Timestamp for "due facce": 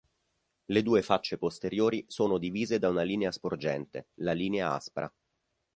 0.81-1.37